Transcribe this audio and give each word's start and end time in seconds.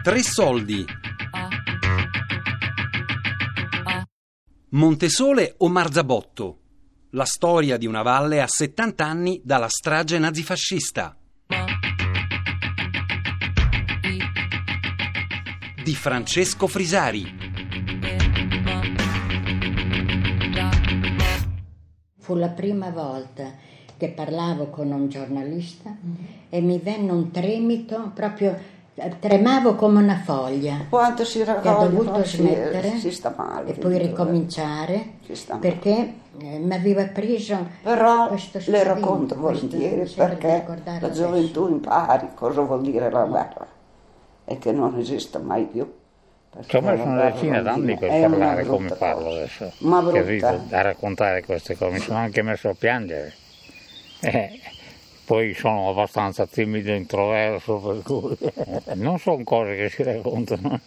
Tre 0.00 0.22
soldi. 0.22 0.84
Montesole 4.70 5.54
o 5.58 5.68
Marzabotto? 5.68 6.58
La 7.10 7.24
storia 7.24 7.76
di 7.76 7.84
una 7.84 8.02
valle 8.02 8.40
a 8.40 8.46
70 8.46 9.04
anni 9.04 9.40
dalla 9.42 9.68
strage 9.68 10.18
nazifascista. 10.20 11.16
Di 15.82 15.94
Francesco 15.94 16.68
Frisari. 16.68 17.36
Fu 22.18 22.34
la 22.36 22.50
prima 22.50 22.90
volta 22.90 23.52
che 23.96 24.10
parlavo 24.10 24.68
con 24.68 24.92
un 24.92 25.08
giornalista 25.08 25.96
e 26.48 26.60
mi 26.60 26.78
venne 26.78 27.10
un 27.10 27.32
tremito 27.32 28.12
proprio 28.14 28.76
tremavo 29.18 29.74
come 29.74 30.02
una 30.02 30.20
foglia. 30.24 30.86
Quanto 30.88 31.24
si 31.24 31.42
Che 31.42 31.50
ho 31.50 31.54
raccoglie, 31.54 31.88
dovuto 31.88 32.24
si, 32.24 32.36
smettere 32.36 32.96
si 32.98 33.10
sta 33.10 33.32
male. 33.36 33.70
e 33.70 33.74
poi 33.74 33.98
ricominciare 33.98 35.04
Si 35.24 35.34
sta 35.34 35.54
male. 35.54 35.68
perché 35.68 36.12
eh, 36.40 36.58
mi 36.58 36.74
aveva 36.74 37.04
preso 37.06 37.66
Però 37.82 38.28
questo 38.28 38.60
le 38.66 38.82
racconto 38.82 39.36
volentieri 39.36 40.10
perché 40.14 40.64
la 40.66 40.92
adesso. 40.96 41.12
gioventù 41.12 41.68
impari 41.68 42.28
cosa 42.34 42.60
vuol 42.62 42.82
dire 42.82 43.10
la 43.10 43.24
guerra 43.24 43.66
e 44.44 44.58
che 44.58 44.72
non 44.72 44.96
esista 44.98 45.38
mai 45.38 45.64
più. 45.64 45.90
Perché 46.50 46.68
Ci 46.68 46.76
ho 46.76 46.80
messo 46.80 47.04
la 47.04 47.10
una 47.10 47.30
decina 47.30 47.60
d'anni 47.60 47.96
per 47.98 48.08
parlare 48.08 48.64
come 48.64 48.88
parlo 48.94 49.30
adesso. 49.32 49.70
Ma 49.80 50.00
brutta. 50.00 50.18
Capito? 50.20 50.46
A 50.74 50.80
raccontare 50.80 51.44
queste 51.44 51.76
cose. 51.76 51.92
Mi 51.92 51.98
sono 51.98 52.18
anche 52.18 52.40
messo 52.42 52.70
a 52.70 52.74
piangere. 52.76 53.34
Eh, 54.20 54.58
poi 55.28 55.52
sono 55.52 55.90
abbastanza 55.90 56.46
timido 56.46 56.90
e 56.90 56.96
introverso, 56.96 57.76
per 57.76 58.02
cui 58.02 58.34
non 58.94 59.18
sono 59.18 59.44
cose 59.44 59.76
che 59.76 59.90
si 59.90 60.02
raccontano. 60.02 60.80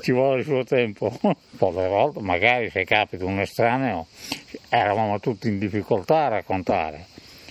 Ci 0.00 0.10
vuole 0.10 0.38
il 0.38 0.46
suo 0.46 0.64
tempo. 0.64 1.12
Alle 1.20 1.88
volte, 1.88 2.20
magari 2.20 2.70
se 2.70 2.84
capita 2.84 3.26
un 3.26 3.40
estraneo, 3.40 4.06
eravamo 4.70 5.20
tutti 5.20 5.48
in 5.48 5.58
difficoltà 5.58 6.24
a 6.24 6.28
raccontare. 6.28 7.08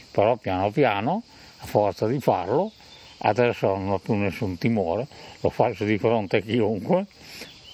Però 0.10 0.38
piano 0.38 0.72
piano, 0.72 1.22
a 1.60 1.66
forza 1.68 2.08
di 2.08 2.20
farlo, 2.20 2.72
adesso 3.20 3.68
non 3.68 3.92
ho 3.92 4.00
più 4.00 4.16
nessun 4.16 4.58
timore, 4.58 5.06
lo 5.42 5.52
faccio 5.52 5.84
di 5.84 6.00
fronte 6.00 6.38
a 6.38 6.42
chiunque, 6.42 7.06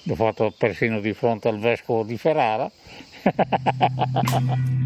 l'ho 0.03 0.15
fatto 0.15 0.53
persino 0.57 0.99
di 0.99 1.13
fronte 1.13 1.47
al 1.47 1.59
vescovo 1.59 2.03
di 2.03 2.17
Ferrara. 2.17 2.69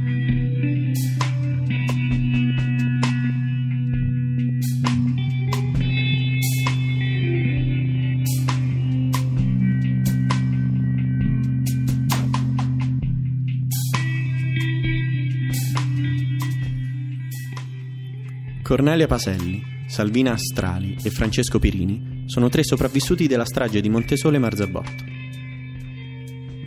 Cornelia 18.70 19.08
Paselli, 19.08 19.64
Salvina 19.88 20.34
Astrali 20.34 20.96
e 21.02 21.10
Francesco 21.10 21.58
Pirini 21.58 22.26
sono 22.28 22.50
tre 22.50 22.64
sopravvissuti 22.64 23.26
della 23.26 23.44
strage 23.44 23.82
di 23.82 23.90
Montesole 23.90 24.38
Marzabotto, 24.38 25.04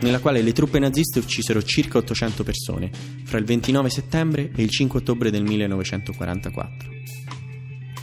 nella 0.01 0.19
quale 0.19 0.41
le 0.41 0.51
truppe 0.51 0.79
naziste 0.79 1.19
uccisero 1.19 1.63
circa 1.63 1.99
800 1.99 2.43
persone 2.43 2.91
fra 3.23 3.37
il 3.37 3.45
29 3.45 3.89
settembre 3.89 4.51
e 4.53 4.63
il 4.63 4.69
5 4.69 4.99
ottobre 4.99 5.31
del 5.31 5.43
1944. 5.43 6.89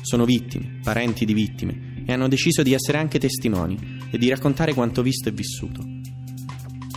Sono 0.01 0.25
vittime, 0.25 0.81
parenti 0.83 1.27
di 1.27 1.35
vittime, 1.35 2.03
e 2.07 2.13
hanno 2.15 2.29
deciso 2.29 2.63
di 2.63 2.73
essere 2.73 2.97
anche 2.97 3.19
testimoni 3.19 3.99
e 4.11 4.17
di 4.17 4.31
raccontare 4.31 4.73
quanto 4.73 5.03
visto 5.03 5.29
e 5.29 5.33
vissuto. 5.33 5.83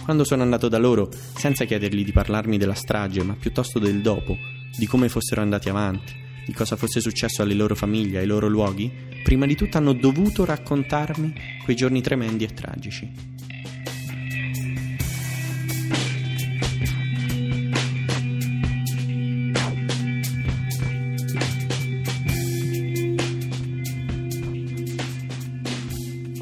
Quando 0.06 0.24
sono 0.24 0.42
andato 0.42 0.70
da 0.70 0.78
loro, 0.78 1.12
senza 1.36 1.66
chiedergli 1.66 2.06
di 2.06 2.14
parlarmi 2.14 2.58
della 2.58 2.76
strage, 2.76 3.24
ma 3.24 3.36
piuttosto 3.36 3.78
del 3.78 4.02
dopo, 4.02 4.38
di 4.78 4.86
come 4.86 5.10
fossero 5.10 5.42
andati 5.42 5.68
avanti, 5.68 6.22
di 6.46 6.54
cosa 6.54 6.76
fosse 6.76 7.00
successo 7.00 7.42
alle 7.42 7.54
loro 7.54 7.76
famiglie, 7.76 8.20
ai 8.20 8.26
loro 8.26 8.48
luoghi, 8.48 8.92
prima 9.24 9.46
di 9.46 9.56
tutto 9.56 9.78
hanno 9.78 9.94
dovuto 9.94 10.46
raccontarmi 10.46 11.34
quei 11.64 11.76
giorni 11.76 12.02
tremendi 12.02 12.44
e 12.44 12.54
tragici. 12.54 13.32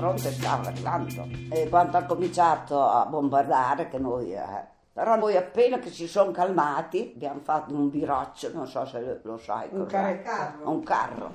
fronte 0.01 0.31
stava 0.31 0.67
arrivando. 0.67 1.27
E 1.49 1.69
quando 1.69 1.97
ha 1.97 2.03
cominciato 2.05 2.81
a 2.81 3.05
bombardare, 3.05 3.87
che 3.87 3.99
noi... 3.99 4.33
eh, 4.33 4.79
però 4.93 5.15
noi 5.15 5.37
appena 5.37 5.79
che 5.79 5.89
si 5.89 6.07
sono 6.07 6.31
calmati 6.31 7.13
abbiamo 7.15 7.39
fatto 7.41 7.73
un 7.73 7.89
biroccio, 7.89 8.51
non 8.53 8.67
so 8.67 8.85
se 8.85 9.19
lo 9.23 9.37
sai. 9.37 9.69
Un 9.71 9.85
carro. 9.85 10.69
Un 10.69 10.83
carro 10.83 11.31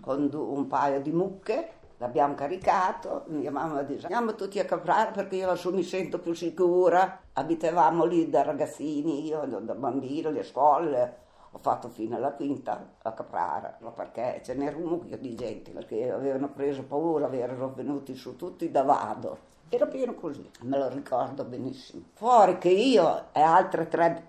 con 0.00 0.28
un 0.32 0.66
paio 0.66 1.00
di 1.00 1.12
mucche, 1.12 1.70
l'abbiamo 1.98 2.34
caricato, 2.34 3.24
mia 3.28 3.50
mamma 3.50 3.82
dice 3.82 4.06
andiamo 4.06 4.34
tutti 4.34 4.58
a 4.58 4.64
caprare 4.64 5.12
perché 5.12 5.36
io 5.36 5.46
lassù 5.46 5.72
mi 5.72 5.82
sento 5.82 6.18
più 6.18 6.34
sicura. 6.34 7.20
Abitavamo 7.32 8.04
lì 8.04 8.28
da 8.28 8.42
ragazzini, 8.42 9.24
io 9.24 9.44
da, 9.46 9.74
bambino, 9.74 10.30
le 10.30 10.42
scuole, 10.42 11.16
ho 11.52 11.58
fatto 11.58 11.88
fino 11.88 12.16
alla 12.16 12.32
quinta 12.32 12.94
a 13.02 13.12
Caprara, 13.12 13.78
ma 13.80 13.90
perché 13.90 14.40
ce 14.44 14.54
n'era 14.54 14.76
un 14.76 14.84
mucchio 14.84 15.16
di 15.16 15.34
gente 15.34 15.70
perché 15.70 16.10
avevano 16.10 16.50
preso 16.50 16.82
paura, 16.84 17.30
erano 17.32 17.72
venuti 17.72 18.14
su 18.14 18.36
tutti 18.36 18.70
da 18.70 18.82
Vado. 18.82 19.46
Era 19.70 19.86
pieno 19.86 20.14
così, 20.14 20.48
me 20.62 20.78
lo 20.78 20.88
ricordo 20.88 21.44
benissimo. 21.44 22.04
Fuori 22.14 22.56
che 22.56 22.70
io 22.70 23.26
e 23.32 23.40
altre 23.40 23.86
tre 23.88 24.26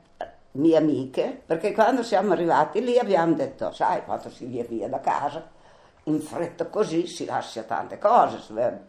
mie 0.52 0.76
amiche, 0.76 1.42
perché 1.46 1.72
quando 1.72 2.04
siamo 2.04 2.34
arrivati 2.34 2.84
lì 2.84 2.98
abbiamo 3.00 3.34
detto, 3.36 3.72
sai, 3.72 4.04
quando 4.04 4.30
si 4.30 4.46
via 4.46 4.66
via 4.66 4.90
da 4.90 5.00
casa, 5.00 5.48
in 6.04 6.20
fretta 6.20 6.66
così 6.68 7.08
si 7.08 7.24
lascia 7.24 7.64
tante 7.64 7.98
cose. 7.98 8.40
se- 8.40 8.88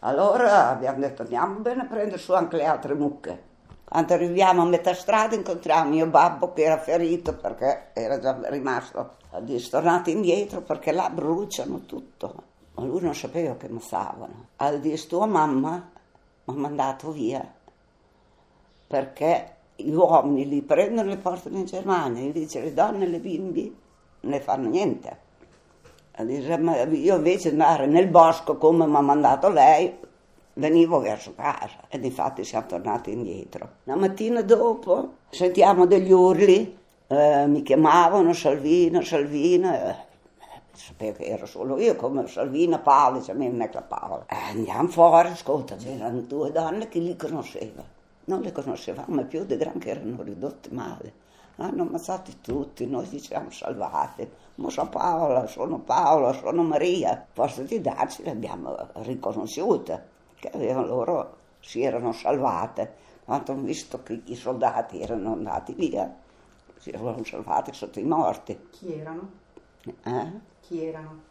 Allora 0.00 0.70
abbiamo 0.70 0.98
detto 0.98 1.22
andiamo 1.22 1.60
bene 1.60 1.82
a 1.82 1.86
prendere 1.86 2.18
su 2.18 2.32
anche 2.32 2.56
le 2.56 2.64
altre 2.64 2.94
mucche. 2.94 3.42
Quando 3.84 4.14
arriviamo 4.14 4.62
a 4.62 4.66
metà 4.66 4.92
strada 4.92 5.36
incontriamo 5.36 5.90
mio 5.90 6.06
babbo 6.06 6.52
che 6.52 6.64
era 6.64 6.78
ferito 6.78 7.36
perché 7.36 7.90
era 7.92 8.18
già 8.18 8.36
rimasto. 8.48 9.14
Dice 9.40 9.70
tornate 9.70 10.10
indietro 10.10 10.62
perché 10.62 10.90
là 10.90 11.08
bruciano 11.10 11.80
tutto. 11.86 12.54
Lui 12.76 13.00
non 13.00 13.14
sapeva 13.14 13.56
che 13.56 13.68
massavano. 13.68 14.48
Al 14.56 14.80
dice 14.80 15.06
tua 15.06 15.26
mamma 15.26 15.90
mi 16.44 16.54
ha 16.54 16.58
mandato 16.58 17.10
via 17.10 17.54
perché 18.86 19.54
gli 19.76 19.92
uomini 19.92 20.48
li 20.48 20.62
prendono 20.62 21.10
e 21.10 21.14
li 21.14 21.20
portano 21.20 21.58
in 21.58 21.64
Germania, 21.64 22.30
dice 22.30 22.60
le 22.60 22.72
donne 22.72 23.04
e 23.04 23.08
le 23.08 23.18
bimbi 23.18 23.74
non 24.20 24.32
ne 24.32 24.40
fanno 24.40 24.68
niente. 24.68 25.24
E 26.12 26.24
dice, 26.24 26.56
"Ma 26.58 26.82
io 26.82 27.16
invece 27.16 27.50
andare 27.50 27.86
nel 27.86 28.08
bosco 28.08 28.56
come 28.56 28.86
mi 28.86 28.96
ha 28.96 29.00
mandato 29.00 29.48
lei, 29.48 29.94
venivo 30.54 31.00
verso 31.00 31.34
casa 31.34 31.80
e 31.88 31.98
infatti 31.98 32.44
siamo 32.44 32.66
tornati 32.66 33.12
indietro. 33.12 33.70
La 33.84 33.96
mattina 33.96 34.42
dopo 34.42 35.14
sentiamo 35.28 35.86
degli 35.86 36.12
urli, 36.12 36.78
eh, 37.08 37.46
mi 37.46 37.62
chiamavano 37.62 38.32
Salvina, 38.32 39.02
Salvina, 39.02 39.88
eh, 39.90 40.05
sapevo 40.76 41.18
che 41.18 41.24
ero 41.24 41.46
solo 41.46 41.78
io 41.78 41.96
come 41.96 42.26
Salvina, 42.26 42.78
Paola, 42.78 43.20
cioè 43.22 43.34
me 43.34 43.50
la 43.50 43.82
Paola. 43.82 44.26
Eh, 44.28 44.50
andiamo 44.50 44.88
fuori, 44.88 45.28
ascolta, 45.28 45.76
c'erano 45.76 46.20
due 46.20 46.52
donne 46.52 46.88
che 46.88 46.98
li 46.98 47.16
conosceva. 47.16 47.82
Non 48.26 48.40
le 48.40 48.52
conoscevamo 48.52 49.24
più, 49.24 49.44
di 49.44 49.56
gran 49.56 49.78
che 49.78 49.90
erano 49.90 50.22
ridotte 50.22 50.68
male. 50.72 51.24
Hanno 51.56 51.82
ammazzati 51.82 52.40
tutti, 52.40 52.86
noi 52.86 53.08
ci 53.08 53.18
siamo 53.18 53.50
salvati. 53.50 54.28
Ma 54.56 54.70
sono 54.70 54.88
Paola, 54.88 55.46
sono 55.46 55.78
Paola, 55.78 56.32
sono 56.32 56.62
Maria. 56.62 57.26
Posto 57.32 57.62
di 57.62 57.80
darci 57.80 58.22
le 58.24 58.30
abbiamo 58.30 58.76
riconosciute, 58.94 60.08
che 60.34 60.50
avevano 60.52 60.86
loro, 60.86 61.36
si 61.60 61.82
erano 61.82 62.12
salvate. 62.12 63.04
Quando 63.24 63.52
hanno 63.52 63.62
visto 63.62 64.02
che 64.02 64.20
i 64.24 64.34
soldati 64.34 65.00
erano 65.00 65.32
andati 65.32 65.72
via, 65.72 66.14
si 66.78 66.90
erano 66.90 67.24
salvati 67.24 67.72
sotto 67.72 67.98
i 67.98 68.04
morti. 68.04 68.68
Chi 68.70 68.92
erano? 68.92 69.44
Eh? 70.04 70.32
Chi 70.60 70.84
erano? 70.84 71.22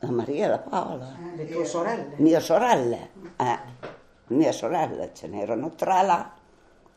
La 0.00 0.10
Maria 0.10 0.46
e 0.46 0.48
la 0.48 0.58
Paola. 0.58 1.16
Eh, 1.32 1.36
le 1.36 1.48
tue 1.48 1.64
sorelle? 1.64 2.14
Mie 2.16 2.40
sorelle, 2.40 3.10
eh, 3.36 3.58
mie 4.28 4.52
sorelle, 4.52 5.10
ce 5.14 5.26
n'erano 5.26 5.74
tre 5.74 6.02
là, 6.02 6.32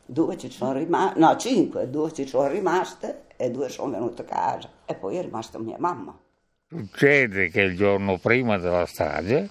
due 0.04 0.36
ci 0.36 0.50
sono 0.50 0.72
rimaste, 0.72 1.18
no 1.18 1.36
cinque, 1.36 1.88
due 1.88 2.12
ci 2.12 2.26
sono 2.26 2.48
rimaste 2.48 3.24
e 3.36 3.50
due 3.50 3.68
sono 3.68 3.92
venute 3.92 4.22
a 4.22 4.24
casa 4.24 4.68
e 4.84 4.94
poi 4.94 5.16
è 5.16 5.22
rimasta 5.22 5.58
mia 5.58 5.78
mamma. 5.78 6.16
Succede 6.68 7.48
che 7.48 7.62
il 7.62 7.76
giorno 7.76 8.18
prima 8.18 8.58
della 8.58 8.86
strage 8.86 9.48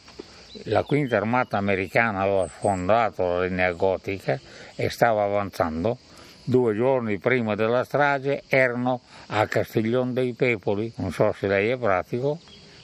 la 0.66 0.84
quinta 0.84 1.18
armata 1.18 1.58
americana 1.58 2.22
aveva 2.22 2.48
sfondato 2.48 3.24
la 3.24 3.46
linea 3.46 3.72
gotica 3.72 4.40
e 4.76 4.90
stava 4.90 5.24
avanzando. 5.24 5.98
Due 6.50 6.74
giorni 6.74 7.20
prima 7.20 7.54
della 7.54 7.84
strage 7.84 8.42
erano 8.48 9.02
a 9.28 9.46
Castiglione 9.46 10.14
dei 10.14 10.34
Pepoli, 10.34 10.92
non 10.96 11.12
so 11.12 11.32
se 11.38 11.46
lei 11.46 11.70
è 11.70 11.78
pratico, 11.78 12.40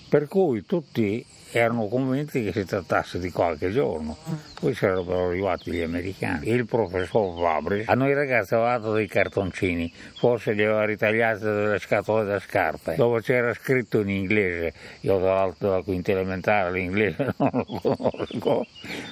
per 0.08 0.28
cui 0.28 0.68
tutti 0.68 1.26
erano 1.52 1.88
convinti 1.88 2.44
che 2.44 2.52
si 2.52 2.64
trattasse 2.64 3.18
di 3.18 3.32
qualche 3.32 3.72
giorno. 3.72 4.18
Poi 4.60 4.76
sarebbero 4.76 5.30
arrivati 5.30 5.72
gli 5.72 5.82
americani. 5.82 6.48
Il 6.48 6.68
professor 6.68 7.36
Fabri 7.42 7.86
a 7.88 7.96
noi 7.96 8.14
ragazzi 8.14 8.54
aveva 8.54 8.78
dato 8.78 8.94
dei 8.94 9.08
cartoncini, 9.08 9.92
forse 10.14 10.52
li 10.52 10.64
aveva 10.64 10.86
ritagliati 10.86 11.46
delle 11.46 11.80
scatole 11.80 12.24
da 12.24 12.40
scarpe, 12.40 12.94
dove 12.98 13.22
c'era 13.22 13.52
scritto 13.56 14.00
in 14.02 14.10
inglese, 14.10 14.74
io 15.00 15.18
tra 15.18 15.34
l'altro 15.34 15.70
dalla 15.70 15.82
quinta 15.82 16.12
elementare 16.12 16.72
l'inglese 16.72 17.34
non 17.38 17.66
lo 17.66 17.80
conosco, 17.98 18.68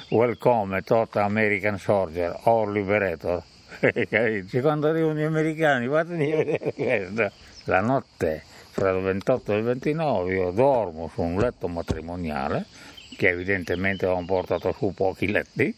Welcome, 0.09 0.83
tot 0.83 1.15
American 1.15 1.79
Soldier, 1.79 2.37
or 2.43 2.69
Liberator. 2.69 3.43
Quando 4.61 4.87
arrivano 4.87 5.19
gli 5.19 5.23
americani, 5.23 5.87
fatemi 5.87 6.31
vedere 6.31 6.73
questa. 6.73 7.31
La 7.65 7.81
notte 7.81 8.43
fra 8.69 8.91
il 8.91 9.01
28 9.01 9.53
e 9.53 9.57
il 9.57 9.63
29 9.63 10.33
io 10.33 10.51
dormo 10.51 11.09
su 11.13 11.21
un 11.21 11.37
letto 11.37 11.67
matrimoniale 11.67 12.65
che 13.15 13.29
evidentemente 13.29 14.05
avevano 14.05 14.25
portato 14.25 14.73
su 14.77 14.93
pochi 14.93 15.29
letti 15.29 15.75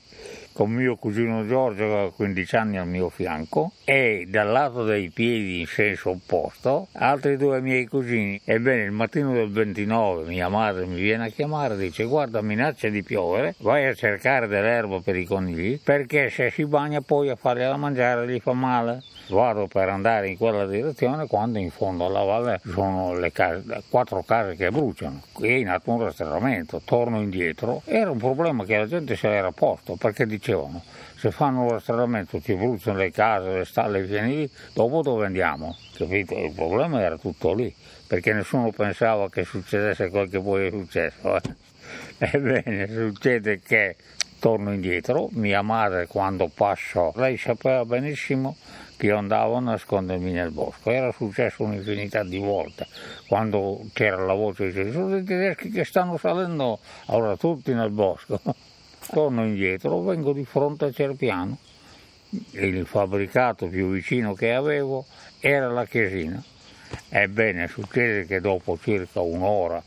con 0.55 0.71
mio 0.71 0.95
cugino 0.95 1.45
Giorgio 1.45 1.85
che 1.85 1.97
ha 1.97 2.09
15 2.11 2.55
anni 2.55 2.77
al 2.77 2.87
mio 2.87 3.09
fianco 3.09 3.73
e 3.83 4.25
dal 4.29 4.49
lato 4.49 4.85
dei 4.85 5.09
piedi 5.09 5.59
in 5.59 5.65
senso 5.67 6.11
opposto 6.11 6.87
altri 6.93 7.35
due 7.35 7.59
miei 7.59 7.85
cugini. 7.87 8.39
Ebbene, 8.41 8.83
il 8.83 8.91
mattino 8.91 9.33
del 9.33 9.51
29 9.51 10.25
mia 10.25 10.47
madre 10.47 10.85
mi 10.85 11.01
viene 11.01 11.25
a 11.25 11.27
chiamare 11.27 11.73
e 11.73 11.77
dice 11.77 12.05
guarda 12.05 12.41
minaccia 12.41 12.87
di 12.87 13.03
piovere, 13.03 13.55
vai 13.57 13.85
a 13.85 13.93
cercare 13.93 14.47
dell'erba 14.47 15.01
per 15.01 15.17
i 15.17 15.25
conigli 15.25 15.77
perché 15.83 16.29
se 16.29 16.49
si 16.49 16.65
bagna 16.65 17.01
poi 17.01 17.27
a 17.27 17.35
fargliela 17.35 17.75
mangiare 17.75 18.25
gli 18.25 18.39
fa 18.39 18.53
male. 18.53 19.03
Vado 19.27 19.67
per 19.67 19.89
andare 19.89 20.29
in 20.29 20.37
quella 20.37 20.65
direzione 20.65 21.25
quando 21.27 21.57
in 21.57 21.71
fondo 21.71 22.05
alla 22.05 22.23
valle 22.23 22.61
sono 22.63 23.17
le 23.17 23.31
case, 23.31 23.83
quattro 23.89 24.23
case 24.23 24.55
che 24.55 24.69
bruciano. 24.69 25.21
È 25.39 25.47
in 25.47 25.69
atto 25.69 25.91
un 25.91 26.03
rastrellamento, 26.03 26.81
torno 26.85 27.19
indietro. 27.19 27.81
Era 27.85 28.11
un 28.11 28.17
problema 28.17 28.63
che 28.65 28.77
la 28.77 28.87
gente 28.87 29.15
se 29.15 29.27
l'era 29.27 29.51
posto 29.51 29.95
perché 29.95 30.25
dicevano 30.25 30.83
se 31.17 31.31
fanno 31.31 31.63
un 31.63 31.69
rastrellamento 31.69 32.39
ci 32.41 32.53
bruciano 32.53 32.97
le 32.97 33.11
case, 33.11 33.57
le 33.57 33.65
stalle, 33.65 34.01
i 34.01 34.07
fienili, 34.07 34.49
dopo 34.73 35.01
dove 35.01 35.25
andiamo? 35.25 35.75
Capito? 35.97 36.37
Il 36.37 36.51
problema 36.51 37.01
era 37.01 37.17
tutto 37.17 37.53
lì 37.53 37.73
perché 38.07 38.33
nessuno 38.33 38.69
pensava 38.71 39.29
che 39.29 39.43
succedesse 39.43 40.09
quel 40.09 40.29
che 40.29 40.39
poi 40.39 40.67
è 40.67 40.69
successo. 40.69 41.35
Eh? 41.35 41.41
Ebbene, 42.31 42.87
succede 42.87 43.59
che 43.59 43.95
torno 44.39 44.71
indietro, 44.73 45.29
mia 45.31 45.61
madre 45.61 46.07
quando 46.07 46.49
passo, 46.53 47.11
lei 47.15 47.37
sapeva 47.37 47.83
benissimo 47.85 48.55
che 48.97 49.07
io 49.07 49.17
andavo 49.17 49.55
a 49.55 49.59
nascondermi 49.59 50.31
nel 50.31 50.51
bosco. 50.51 50.89
Era 50.91 51.11
successo 51.11 51.63
un'infinità 51.63 52.23
di 52.23 52.37
volte 52.37 52.87
quando 53.27 53.81
c'era 53.93 54.23
la 54.23 54.33
voce 54.33 54.71
di 54.71 54.91
sono 54.91 55.17
i 55.17 55.23
tedeschi 55.23 55.69
che 55.69 55.83
stanno 55.83 56.17
salendo, 56.17 56.79
ora 57.07 57.35
tutti 57.35 57.73
nel 57.73 57.91
bosco. 57.91 58.39
Torno 59.11 59.45
indietro, 59.45 60.01
vengo 60.01 60.33
di 60.33 60.45
fronte 60.45 60.85
a 60.85 60.91
Cerpiano. 60.91 61.57
Il 62.51 62.85
fabbricato 62.85 63.67
più 63.67 63.91
vicino 63.91 64.33
che 64.33 64.53
avevo 64.53 65.05
era 65.39 65.69
la 65.69 65.85
chiesina. 65.85 66.41
Ebbene, 67.09 67.67
succede 67.67 68.25
che 68.25 68.41
dopo 68.41 68.77
circa 68.81 69.21
un'ora 69.21 69.81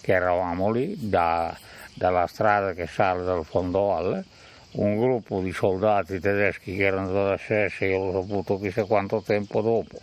che 0.00 0.12
eravamo 0.12 0.70
lì, 0.70 0.96
da, 0.98 1.56
dalla 1.94 2.26
strada 2.26 2.72
che 2.72 2.86
sale 2.86 3.24
dal 3.24 3.44
fondovalle, 3.44 4.24
un 4.74 4.98
gruppo 4.98 5.40
di 5.40 5.52
soldati 5.52 6.18
tedeschi 6.18 6.76
che 6.76 6.84
erano 6.84 7.12
dalla 7.12 7.36
SS, 7.36 7.80
io 7.80 8.10
l'ho 8.10 8.22
saputo 8.22 8.58
chissà 8.58 8.84
quanto 8.84 9.22
tempo 9.22 9.60
dopo, 9.60 10.00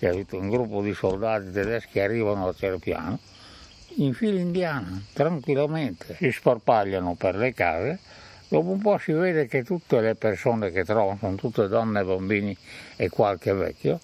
un 0.00 0.48
gruppo 0.48 0.82
di 0.82 0.94
soldati 0.94 1.50
tedeschi 1.50 2.00
arrivano 2.00 2.48
a 2.48 2.54
Cerpiano 2.54 3.18
in 3.96 4.14
fila 4.14 4.40
indiana, 4.40 5.02
tranquillamente, 5.12 6.14
si 6.16 6.32
sparpagliano 6.32 7.14
per 7.14 7.36
le 7.36 7.52
case, 7.52 7.98
dopo 8.48 8.70
un 8.70 8.80
po' 8.80 8.96
si 8.96 9.12
vede 9.12 9.46
che 9.46 9.64
tutte 9.64 10.00
le 10.00 10.14
persone 10.14 10.70
che 10.70 10.84
trovano 10.84 11.18
sono 11.20 11.34
tutte 11.34 11.68
donne, 11.68 12.02
bambini 12.02 12.56
e 12.96 13.10
qualche 13.10 13.52
vecchio, 13.52 14.00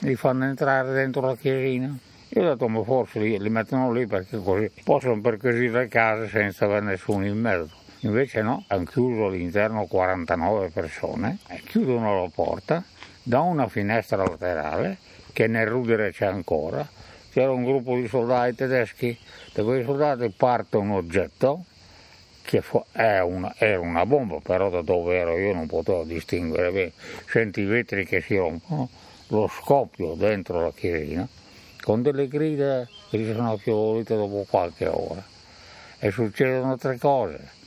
li 0.00 0.14
fanno 0.14 0.44
entrare 0.44 0.92
dentro 0.92 1.22
la 1.22 1.36
chiesina. 1.36 1.96
Io 2.28 2.42
ho 2.42 2.48
detto, 2.52 2.68
ma 2.68 2.82
forse 2.84 3.18
li, 3.18 3.40
li 3.40 3.48
mettono 3.48 3.92
lì 3.92 4.06
perché 4.06 4.38
così 4.38 4.70
possono 4.84 5.20
perquisire 5.20 5.80
le 5.80 5.88
case 5.88 6.28
senza 6.28 6.66
avere 6.66 6.84
nessuno 6.86 7.26
in 7.26 7.38
mezzo. 7.38 7.82
Invece 8.04 8.42
no, 8.42 8.64
hanno 8.66 8.84
chiuso 8.84 9.26
all'interno 9.26 9.86
49 9.86 10.68
persone, 10.68 11.38
chiudono 11.66 12.20
la 12.20 12.28
porta, 12.32 12.84
da 13.22 13.40
una 13.40 13.66
finestra 13.66 14.22
laterale, 14.22 14.98
che 15.32 15.46
nel 15.46 15.66
rudere 15.66 16.12
c'è 16.12 16.26
ancora, 16.26 16.86
c'era 17.32 17.50
un 17.50 17.64
gruppo 17.64 17.94
di 17.96 18.06
soldati 18.06 18.56
tedeschi, 18.56 19.18
da 19.54 19.62
quei 19.62 19.84
soldati 19.84 20.28
parte 20.28 20.76
un 20.76 20.90
oggetto, 20.90 21.64
che 22.42 22.62
una, 22.92 23.54
era 23.56 23.80
una 23.80 24.04
bomba, 24.04 24.38
però 24.42 24.68
da 24.68 24.82
dove 24.82 25.16
ero 25.16 25.38
io 25.38 25.54
non 25.54 25.66
potevo 25.66 26.04
distinguere 26.04 26.70
bene, 26.72 26.92
senti 27.26 27.62
i 27.62 27.64
vetri 27.64 28.04
che 28.04 28.20
si 28.20 28.36
rompono, 28.36 28.86
lo 29.28 29.48
scoppio 29.48 30.12
dentro 30.12 30.60
la 30.60 30.72
chiesina, 30.74 31.26
con 31.80 32.02
delle 32.02 32.28
grida 32.28 32.86
che 33.08 33.16
si 33.16 33.32
sono 33.32 33.52
affievolite 33.52 34.14
dopo 34.14 34.44
qualche 34.46 34.88
ora. 34.88 35.24
E 35.98 36.10
succedono 36.10 36.76
tre 36.76 36.98
cose 36.98 37.62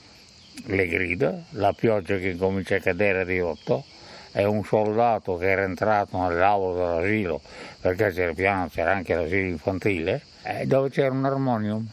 le 0.66 0.88
grida, 0.88 1.44
la 1.52 1.74
pioggia 1.74 2.18
che 2.18 2.36
comincia 2.36 2.76
a 2.76 2.80
cadere 2.80 3.26
di 3.26 3.40
rotto 3.40 3.84
e 4.32 4.46
un 4.46 4.64
soldato 4.64 5.38
che 5.38 5.50
era 5.50 5.64
entrato 5.64 6.18
nell'aula 6.18 7.00
dell'asilo, 7.00 7.42
perché 7.82 8.12
c'era 8.12 8.34
piano 8.34 8.68
c'era 8.68 8.94
anche 8.94 9.16
l'asilo 9.16 9.48
infantile, 9.48 10.22
dove 10.66 10.90
c'era 10.90 11.12
un 11.12 11.26
armonium 11.26 11.88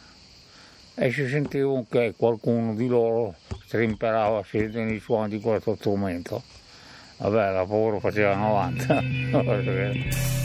e 0.94 1.10
si 1.10 1.26
sentiva 1.28 1.82
che 1.88 2.14
qualcuno 2.16 2.74
di 2.74 2.86
loro 2.86 3.34
strimperava 3.66 4.44
i 4.52 4.98
suoni 5.00 5.28
di 5.28 5.40
questo 5.40 5.74
strumento. 5.76 6.42
Vabbè, 7.16 7.52
la 7.52 7.64
paura 7.64 7.98
faceva 7.98 8.34
90. 8.34 10.42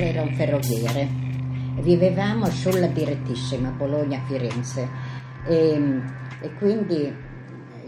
era 0.00 0.22
un 0.22 0.32
ferroviere. 0.32 1.08
Vivevamo 1.80 2.46
sulla 2.50 2.86
direttissima 2.86 3.70
Bologna-Firenze 3.70 4.88
e, 5.44 6.00
e 6.40 6.54
quindi 6.54 7.12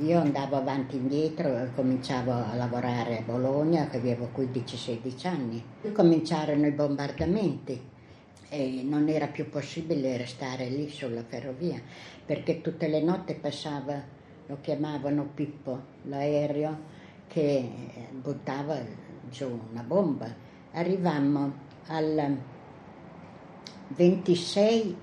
io 0.01 0.19
andavo 0.19 0.57
avanti 0.57 0.97
e 0.97 0.99
indietro, 0.99 1.69
cominciavo 1.75 2.33
a 2.33 2.55
lavorare 2.55 3.19
a 3.19 3.23
Bologna, 3.23 3.87
che 3.89 3.99
avevo 3.99 4.31
15-16 4.37 5.27
anni. 5.29 5.63
Cominciarono 5.93 6.67
i 6.67 6.73
bombardamenti 6.73 7.81
e 8.49 8.83
non 8.83 9.09
era 9.09 9.29
più 9.29 9.49
possibile 9.49 10.17
restare 10.17 10.69
lì 10.69 10.89
sulla 10.89 11.23
ferrovia 11.23 11.81
perché 12.27 12.61
tutte 12.61 12.89
le 12.89 13.03
notti 13.03 13.35
passava, 13.35 14.03
lo 14.47 14.59
chiamavano 14.61 15.29
Pippo, 15.33 15.81
l'aereo 16.03 16.77
che 17.29 17.71
buttava 18.11 18.79
giù 19.31 19.61
una 19.71 19.83
bomba. 19.83 20.49
Arrivammo 20.73 21.69
al 21.87 22.37
26 23.89 24.97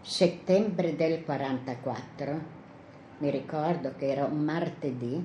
settembre 0.00 0.96
del 0.96 1.24
44, 1.24 2.40
mi 3.18 3.30
ricordo 3.30 3.94
che 3.96 4.10
era 4.10 4.24
un 4.24 4.40
martedì, 4.40 5.24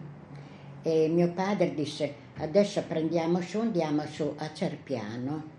e 0.81 1.07
mio 1.09 1.31
padre 1.31 1.73
disse 1.73 2.27
adesso 2.37 2.83
prendiamo 2.83 3.41
su, 3.41 3.59
andiamo 3.59 4.05
su 4.05 4.33
a 4.37 4.53
Cerpiano 4.53 5.57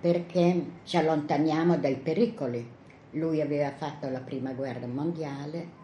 perché 0.00 0.64
ci 0.84 0.96
allontaniamo 0.96 1.78
dai 1.78 1.96
pericoli. 1.96 2.68
Lui 3.12 3.40
aveva 3.40 3.70
fatto 3.70 4.08
la 4.08 4.18
prima 4.18 4.52
guerra 4.52 4.86
mondiale 4.86 5.80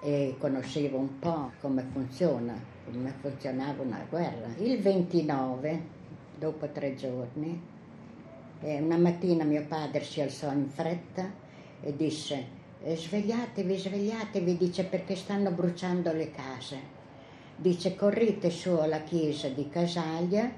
e 0.00 0.36
conosceva 0.38 0.96
un 0.96 1.18
po' 1.18 1.50
come 1.60 1.84
funziona, 1.92 2.54
come 2.84 3.12
funzionava 3.20 3.82
una 3.82 4.06
guerra. 4.08 4.46
Il 4.58 4.80
29, 4.80 5.82
dopo 6.38 6.68
tre 6.68 6.94
giorni, 6.94 7.60
e 8.60 8.80
una 8.80 8.96
mattina 8.96 9.44
mio 9.44 9.64
padre 9.66 10.02
si 10.02 10.20
alzò 10.20 10.52
in 10.52 10.68
fretta 10.68 11.30
e 11.80 11.94
disse 11.94 12.56
eh, 12.82 12.96
svegliatevi, 12.96 13.76
svegliatevi, 13.76 14.56
dice 14.56 14.84
perché 14.84 15.16
stanno 15.16 15.50
bruciando 15.50 16.12
le 16.12 16.30
case. 16.30 16.94
Dice 17.56 17.96
correte 17.96 18.50
su 18.50 18.70
alla 18.70 19.00
chiesa 19.00 19.48
di 19.48 19.68
Casaglia, 19.68 20.50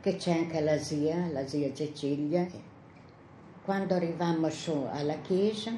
che 0.00 0.16
c'è 0.16 0.32
anche 0.32 0.60
la 0.60 0.76
zia, 0.78 1.28
la 1.32 1.46
zia 1.46 1.72
Cecilia. 1.72 2.46
Quando 3.64 3.94
arrivammo 3.94 4.50
su 4.50 4.86
alla 4.90 5.20
chiesa, 5.20 5.72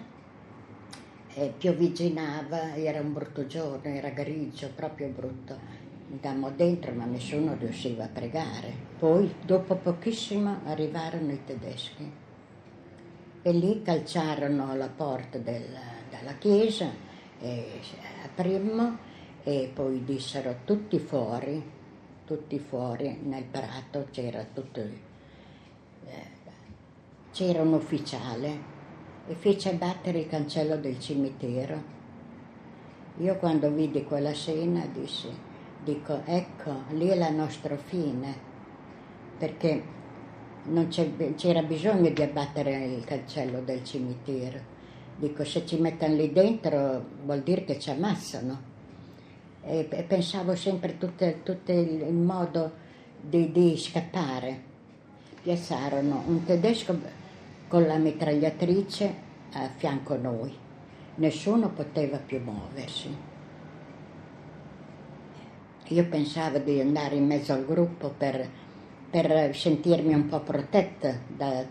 eh, 1.34 1.52
piovigginava, 1.56 2.74
era 2.74 3.00
un 3.00 3.12
brutto 3.12 3.46
giorno, 3.46 3.88
era 3.88 4.08
grigio, 4.08 4.70
proprio 4.74 5.08
brutto. 5.08 5.56
Andammo 6.16 6.50
dentro 6.50 6.92
ma 6.92 7.04
nessuno 7.04 7.54
riusciva 7.58 8.04
a 8.04 8.08
pregare. 8.08 8.72
Poi 8.98 9.34
dopo 9.44 9.76
pochissimo 9.76 10.60
arrivarono 10.64 11.32
i 11.32 11.44
tedeschi 11.44 12.12
e 13.42 13.52
lì 13.52 13.82
calciarono 13.82 14.74
la 14.74 14.88
porta 14.88 15.38
del, 15.38 15.64
della 16.10 16.34
chiesa 16.38 16.90
e 17.38 17.80
aprimmo 18.24 18.98
e 19.44 19.70
poi 19.72 20.02
dissero 20.04 20.56
tutti 20.64 20.98
fuori, 20.98 21.62
tutti 22.24 22.58
fuori 22.58 23.20
nel 23.22 23.44
prato 23.44 24.08
c'era 24.10 24.44
tutto, 24.52 24.80
eh, 24.80 24.90
c'era 27.30 27.62
un 27.62 27.74
ufficiale 27.74 28.74
e 29.28 29.34
fece 29.34 29.74
battere 29.74 30.20
il 30.20 30.26
cancello 30.26 30.76
del 30.76 30.98
cimitero. 30.98 31.94
Io 33.18 33.36
quando 33.36 33.70
vidi 33.70 34.02
quella 34.04 34.32
scena 34.32 34.84
dissi, 34.92 35.28
dico 35.86 36.22
ecco, 36.24 36.82
lì 36.90 37.06
è 37.06 37.14
la 37.14 37.30
nostra 37.30 37.76
fine, 37.76 38.34
perché 39.38 39.80
non 40.64 40.88
c'era 40.88 41.62
bisogno 41.62 42.10
di 42.10 42.22
abbattere 42.22 42.86
il 42.86 43.04
cancello 43.04 43.60
del 43.60 43.84
cimitero. 43.84 44.74
Dico, 45.16 45.44
se 45.44 45.64
ci 45.64 45.78
mettono 45.78 46.16
lì 46.16 46.32
dentro 46.32 47.04
vuol 47.24 47.42
dire 47.42 47.64
che 47.64 47.78
ci 47.78 47.90
ammassano. 47.90 48.74
E, 49.62 49.86
e 49.88 50.02
pensavo 50.02 50.56
sempre 50.56 50.98
tutto, 50.98 51.24
il 51.24 52.12
modo 52.12 52.72
di, 53.20 53.52
di 53.52 53.76
scappare. 53.76 54.74
Piazzarono 55.40 56.24
un 56.26 56.42
tedesco 56.44 56.98
con 57.68 57.86
la 57.86 57.96
mitragliatrice 57.96 59.14
a 59.52 59.70
fianco 59.76 60.14
a 60.14 60.18
noi. 60.18 60.52
Nessuno 61.14 61.68
poteva 61.70 62.18
più 62.18 62.40
muoversi. 62.42 63.35
Io 65.88 66.04
pensavo 66.06 66.58
di 66.58 66.80
andare 66.80 67.14
in 67.14 67.26
mezzo 67.26 67.52
al 67.52 67.64
gruppo 67.64 68.12
per, 68.16 68.48
per 69.08 69.54
sentirmi 69.54 70.14
un 70.14 70.26
po' 70.26 70.40
protetta, 70.40 71.14
da... 71.28 71.64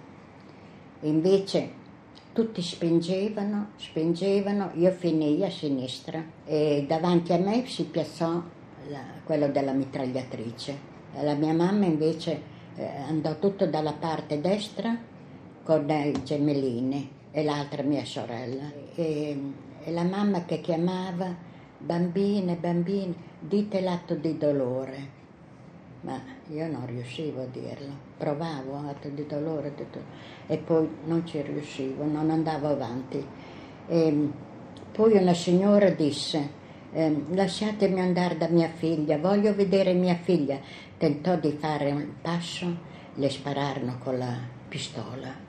invece 1.01 1.83
tutti 2.31 2.61
spingevano, 2.61 3.71
spingevano, 3.75 4.71
io 4.75 4.91
finii 4.91 5.43
a 5.43 5.49
sinistra 5.49 6.23
e 6.45 6.85
davanti 6.87 7.33
a 7.33 7.37
me 7.37 7.65
si 7.65 7.83
piazzò 7.83 8.41
la, 8.89 9.03
quello 9.23 9.49
della 9.49 9.73
mitragliatrice. 9.73 10.93
La 11.21 11.33
mia 11.33 11.53
mamma 11.53 11.85
invece 11.85 12.41
eh, 12.75 12.85
andò 13.07 13.37
tutto 13.37 13.65
dalla 13.67 13.93
parte 13.93 14.39
destra 14.39 14.97
con 15.63 15.89
i 15.89 16.23
gemellini 16.23 17.09
e 17.31 17.43
l'altra 17.43 17.83
mia 17.83 18.05
sorella. 18.05 18.71
E, 18.95 19.37
e 19.83 19.91
la 19.91 20.03
mamma 20.03 20.45
che 20.45 20.61
chiamava 20.61 21.53
bambine, 21.77 22.55
bambine, 22.55 23.13
dite 23.39 23.81
l'atto 23.81 24.15
di 24.15 24.37
dolore. 24.37 25.23
Ma 26.01 26.21
io 26.49 26.69
non 26.69 26.85
riuscivo 26.85 27.41
a 27.41 27.45
dirlo, 27.45 27.93
provavo 28.17 28.75
atto 28.87 29.09
di 29.09 29.25
dolore 29.25 29.73
e 30.45 30.57
poi 30.57 30.87
non 31.05 31.25
ci 31.25 31.41
riuscivo, 31.41 32.05
non 32.05 32.29
andavo 32.29 32.67
avanti. 32.67 33.25
E 33.87 34.29
poi 34.91 35.17
una 35.17 35.33
signora 35.33 35.89
disse, 35.89 36.49
eh, 36.91 37.23
lasciatemi 37.31 37.99
andare 37.99 38.37
da 38.37 38.47
mia 38.47 38.69
figlia, 38.69 39.17
voglio 39.17 39.55
vedere 39.55 39.93
mia 39.93 40.15
figlia. 40.15 40.59
Tentò 40.97 41.35
di 41.37 41.51
fare 41.59 41.91
un 41.91 42.07
passo, 42.21 42.93
le 43.15 43.29
spararono 43.29 43.97
con 43.97 44.17
la 44.17 44.37
pistola 44.67 45.45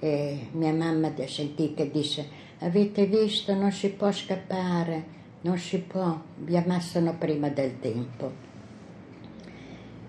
e 0.00 0.48
mia 0.52 0.72
mamma 0.72 1.12
sentì 1.26 1.74
disse 1.92 2.26
avete 2.60 3.06
visto 3.06 3.54
non 3.54 3.70
si 3.70 3.90
può 3.90 4.10
scappare, 4.10 5.18
non 5.42 5.58
si 5.58 5.78
può, 5.78 6.20
vi 6.36 6.56
ammassano 6.56 7.14
prima 7.14 7.48
del 7.48 7.78
tempo. 7.80 8.48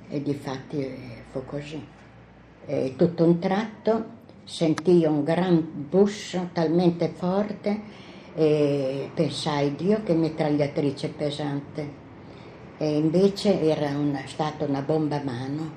E 0.09 0.21
difatti 0.21 0.79
eh, 0.79 0.97
fu 1.31 1.45
così. 1.45 1.81
E 2.65 2.93
tutto 2.97 3.23
un 3.23 3.39
tratto 3.39 4.19
sentii 4.43 5.05
un 5.05 5.23
gran 5.23 5.65
busso 5.89 6.49
talmente 6.51 7.07
forte 7.09 7.79
e 8.35 9.09
pensai 9.13 9.75
Dio 9.75 10.03
che 10.03 10.13
mitragliatrice 10.13 11.09
pesante. 11.09 11.99
E 12.77 12.97
invece 12.97 13.61
era 13.61 13.89
una, 13.97 14.23
stata 14.25 14.65
una 14.65 14.81
bomba 14.81 15.17
a 15.17 15.23
mano 15.23 15.71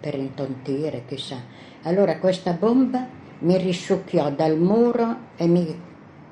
per 0.00 0.14
intontire, 0.14 1.04
chissà. 1.06 1.36
Allora 1.82 2.18
questa 2.18 2.52
bomba 2.52 3.06
mi 3.40 3.56
risucchiò 3.58 4.30
dal 4.30 4.58
muro 4.58 5.16
e 5.36 5.46
mi 5.46 5.80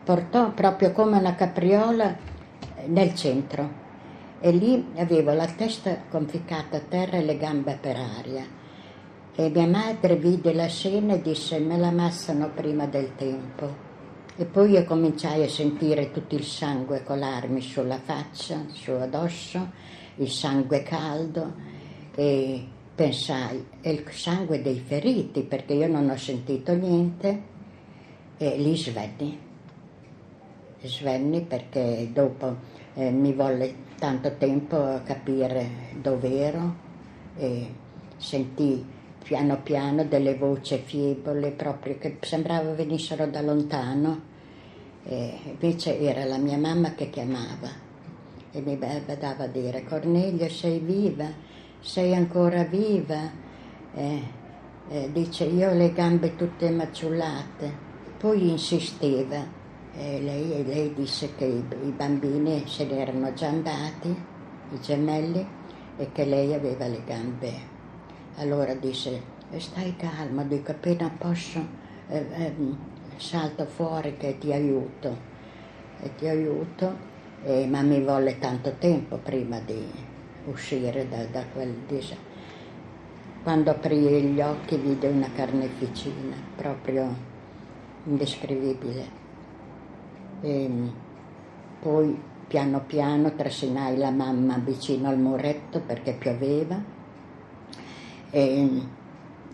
portò 0.05 0.51
proprio 0.53 0.93
come 0.93 1.19
una 1.19 1.35
capriola 1.35 2.17
nel 2.87 3.15
centro. 3.15 3.83
E 4.41 4.51
lì 4.51 4.93
avevo 4.97 5.33
la 5.33 5.47
testa 5.47 6.03
conficcata 6.11 6.77
a 6.77 6.81
terra 6.81 7.17
e 7.17 7.25
le 7.25 7.39
gambe 7.39 7.79
per 7.81 7.97
aria. 7.97 8.45
E 9.35 9.49
mia 9.49 9.67
madre 9.67 10.17
vide 10.17 10.53
la 10.53 10.69
scena 10.69 11.15
e 11.15 11.23
disse 11.23 11.59
me 11.59 11.79
la 11.79 11.91
massano 11.91 12.51
prima 12.51 12.87
del 12.87 13.17
tempo. 13.17 13.93
E 14.37 14.45
poi 14.45 14.73
io 14.73 14.85
cominciai 14.85 15.45
a 15.45 15.49
sentire 15.49 16.11
tutto 16.11 16.35
il 16.35 16.45
sangue 16.45 17.03
colarmi 17.03 17.61
sulla 17.61 17.99
faccia, 17.99 18.65
su 18.71 18.91
addosso, 18.91 19.71
il 20.17 20.29
sangue 20.29 20.83
caldo 20.83 21.53
e 22.15 22.67
pensai, 22.95 23.65
è 23.81 23.89
il 23.89 24.05
sangue 24.11 24.61
dei 24.61 24.79
feriti, 24.79 25.43
perché 25.43 25.75
io 25.75 25.89
non 25.89 26.11
ho 26.11 26.17
sentito 26.17 26.75
niente, 26.75 27.43
e 28.37 28.57
lì 28.57 28.77
svenni. 28.77 29.44
Svenni 30.87 31.43
perché 31.43 32.09
dopo 32.13 32.57
eh, 32.95 33.11
mi 33.11 33.33
volle 33.33 33.75
tanto 33.99 34.37
tempo 34.37 34.77
a 34.77 35.01
capire 35.01 35.69
dove 36.01 36.39
ero 36.39 36.75
e 37.37 37.67
sentì 38.17 38.85
piano 39.23 39.61
piano 39.63 40.05
delle 40.05 40.35
voci 40.35 40.77
fiebole 40.85 41.51
proprio 41.51 41.99
che 41.99 42.19
sembrava 42.21 42.73
venissero 42.73 43.27
da 43.27 43.41
lontano. 43.41 44.33
E 45.07 45.39
invece 45.45 45.99
era 46.01 46.25
la 46.25 46.39
mia 46.39 46.57
mamma 46.57 46.95
che 46.95 47.11
chiamava 47.11 47.69
e 48.53 48.61
mi 48.61 48.79
dava 48.79 49.45
a 49.45 49.47
dire 49.47 49.85
Cornelia 49.85 50.49
sei 50.49 50.79
viva? 50.79 51.53
sei 51.85 52.15
ancora 52.15 52.65
viva? 52.65 53.31
Eh, 53.95 54.23
eh, 54.89 55.11
dice, 55.13 55.45
io 55.45 55.71
ho 55.71 55.75
le 55.75 55.93
gambe 55.93 56.35
tutte 56.35 56.71
maciullate. 56.71 57.93
Poi 58.19 58.49
insisteva, 58.49 59.45
eh, 59.97 60.21
lei, 60.21 60.65
lei, 60.65 60.93
disse 60.95 61.35
che 61.37 61.45
i, 61.45 61.65
i 61.83 61.91
bambini 61.91 62.65
se 62.67 62.85
ne 62.85 62.99
erano 62.99 63.33
già 63.33 63.49
andati, 63.49 64.09
i 64.09 64.81
gemelli, 64.81 65.47
e 65.97 66.11
che 66.13 66.25
lei 66.25 66.53
aveva 66.53 66.87
le 66.87 67.03
gambe. 67.05 67.53
Allora 68.37 68.75
disse, 68.75 69.23
stai 69.57 69.95
calma, 69.97 70.43
dico, 70.43 70.73
appena 70.73 71.11
posso 71.17 71.65
eh, 72.09 72.27
ehm, 72.31 72.77
salto 73.17 73.67
fuori 73.67 74.17
che 74.17 74.39
ti 74.39 74.53
aiuto. 74.53 75.33
E 76.01 76.15
ti 76.17 76.27
aiuto, 76.27 77.13
ma 77.69 77.81
mi 77.83 78.03
volle 78.03 78.39
tanto 78.39 78.75
tempo 78.79 79.17
prima 79.19 79.61
di 79.61 79.87
uscire 80.47 81.09
da, 81.09 81.25
da 81.27 81.45
quel 81.53 81.73
disagio. 81.87 82.33
Quando 83.43 83.71
aprì 83.71 83.99
gli 83.99 84.41
occhi 84.41 84.77
vide 84.77 85.07
una 85.09 85.31
carneficina 85.35 86.35
proprio 86.57 87.15
indescrivibile. 88.05 89.24
E 90.45 90.71
poi 91.81 92.21
piano 92.47 92.83
piano 92.87 93.35
trasinai 93.35 93.97
la 93.97 94.11
mamma 94.11 94.59
vicino 94.59 95.09
al 95.09 95.19
muretto 95.19 95.81
perché 95.81 96.13
pioveva 96.13 96.79
e 98.31 98.69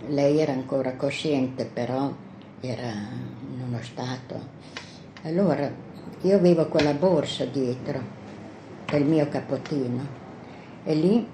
lei 0.09 0.39
era 0.41 0.53
ancora 0.53 0.97
cosciente 0.97 1.65
però 1.65 2.13
era 2.61 2.91
in 2.91 3.63
uno 3.69 3.81
stato. 3.83 4.35
Allora 5.23 5.71
io 6.23 6.37
avevo 6.37 6.67
quella 6.67 6.95
borsa 6.95 7.45
dietro 7.45 8.03
del 8.87 9.05
mio 9.05 9.29
capotino 9.29 10.05
e 10.83 10.95
lì 10.95 11.25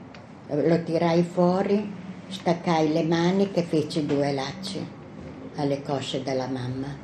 lo 0.49 0.83
tirai 0.83 1.23
fuori, 1.23 1.91
staccai 2.29 2.93
le 2.93 3.05
mani 3.05 3.51
che 3.53 3.63
feci 3.63 4.05
due 4.05 4.33
lacci 4.33 4.87
alle 5.55 5.81
cosce 5.81 6.23
della 6.23 6.47
mamma, 6.47 6.95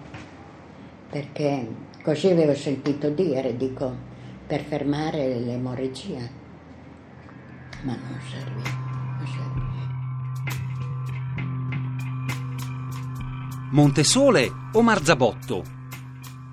perché 1.08 1.66
così 2.02 2.28
avevo 2.28 2.54
sentito 2.54 3.08
dire, 3.10 3.56
dico, 3.56 3.96
per 4.46 4.62
fermare 4.64 5.38
l'emorragia, 5.38 6.28
ma 7.82 7.96
non 7.96 8.20
servì, 8.28 8.62
non 8.62 9.26
servì. 9.26 9.60
Montesole 13.70 14.50
o 14.72 14.82
Marzabotto? 14.82 15.80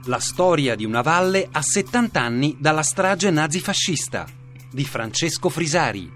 La 0.06 0.20
storia 0.20 0.76
di 0.76 0.86
una 0.86 1.02
valle 1.02 1.48
a 1.52 1.62
70 1.62 2.22
anni 2.22 2.56
dalla 2.60 2.84
strage 2.84 3.30
nazifascista 3.30 4.26
di 4.72 4.86
Francesco 4.86 5.50
Frisari. 5.50 6.10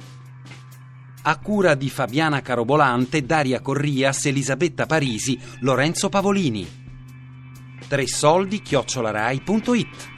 A 1.23 1.39
cura 1.39 1.75
di 1.75 1.89
Fabiana 1.89 2.41
Carobolante, 2.41 3.25
Daria 3.25 3.61
Corrias, 3.61 4.25
Elisabetta 4.25 4.85
Parisi, 4.85 5.39
Lorenzo 5.59 6.09
Pavolini. 6.09 6.82
Tre 7.93 8.07
soldi 8.07 8.63
chiocciolarai.it 8.63 10.12